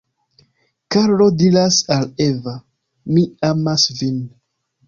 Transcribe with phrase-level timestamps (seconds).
[0.95, 2.57] Karlo diras al Eva:
[3.13, 4.21] Mi amas vin.